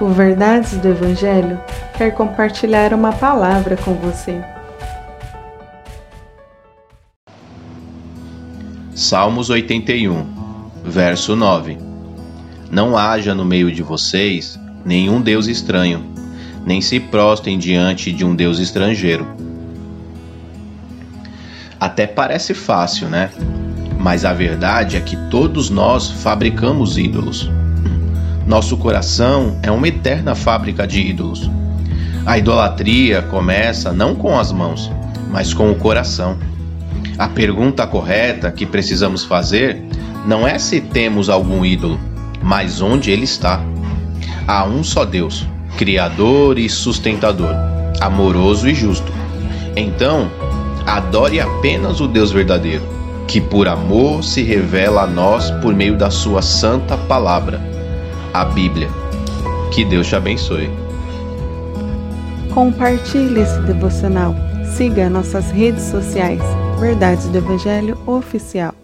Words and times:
O 0.00 0.08
Verdades 0.08 0.78
do 0.78 0.88
Evangelho 0.88 1.60
quer 1.98 2.12
compartilhar 2.12 2.94
uma 2.94 3.12
palavra 3.12 3.76
com 3.76 3.92
você. 3.92 4.42
Salmos 8.94 9.50
81, 9.50 10.24
verso 10.82 11.36
9: 11.36 11.76
Não 12.70 12.96
haja 12.96 13.34
no 13.34 13.44
meio 13.44 13.70
de 13.70 13.82
vocês 13.82 14.58
nenhum 14.86 15.20
Deus 15.20 15.46
estranho, 15.46 16.02
nem 16.64 16.80
se 16.80 16.98
prostem 16.98 17.58
diante 17.58 18.10
de 18.10 18.24
um 18.24 18.34
Deus 18.34 18.58
estrangeiro. 18.58 19.26
Até 21.78 22.06
parece 22.06 22.54
fácil, 22.54 23.10
né? 23.10 23.30
Mas 23.98 24.24
a 24.24 24.32
verdade 24.32 24.96
é 24.96 25.00
que 25.00 25.16
todos 25.28 25.68
nós 25.68 26.10
fabricamos 26.10 26.96
ídolos. 26.96 27.50
Nosso 28.50 28.76
coração 28.76 29.60
é 29.62 29.70
uma 29.70 29.86
eterna 29.86 30.34
fábrica 30.34 30.84
de 30.84 31.00
ídolos. 31.00 31.48
A 32.26 32.36
idolatria 32.36 33.22
começa 33.22 33.92
não 33.92 34.16
com 34.16 34.36
as 34.36 34.50
mãos, 34.50 34.90
mas 35.30 35.54
com 35.54 35.70
o 35.70 35.76
coração. 35.76 36.36
A 37.16 37.28
pergunta 37.28 37.86
correta 37.86 38.50
que 38.50 38.66
precisamos 38.66 39.22
fazer 39.22 39.80
não 40.26 40.48
é 40.48 40.58
se 40.58 40.80
temos 40.80 41.30
algum 41.30 41.64
ídolo, 41.64 42.00
mas 42.42 42.82
onde 42.82 43.12
ele 43.12 43.22
está. 43.22 43.60
Há 44.48 44.64
um 44.64 44.82
só 44.82 45.04
Deus, 45.04 45.46
Criador 45.78 46.58
e 46.58 46.68
sustentador, 46.68 47.54
amoroso 48.00 48.68
e 48.68 48.74
justo. 48.74 49.12
Então, 49.76 50.28
adore 50.84 51.38
apenas 51.38 52.00
o 52.00 52.08
Deus 52.08 52.32
verdadeiro, 52.32 52.82
que 53.28 53.40
por 53.40 53.68
amor 53.68 54.24
se 54.24 54.42
revela 54.42 55.02
a 55.02 55.06
nós 55.06 55.52
por 55.62 55.72
meio 55.72 55.96
da 55.96 56.10
Sua 56.10 56.42
santa 56.42 56.96
palavra, 56.96 57.70
a 58.32 58.44
Bíblia. 58.44 58.88
Que 59.72 59.84
Deus 59.84 60.06
te 60.06 60.16
abençoe. 60.16 60.70
Compartilhe 62.52 63.40
esse 63.40 63.60
devocional. 63.62 64.34
Siga 64.76 65.08
nossas 65.08 65.50
redes 65.50 65.84
sociais. 65.84 66.42
Verdades 66.78 67.26
do 67.28 67.38
Evangelho 67.38 67.98
Oficial. 68.06 68.80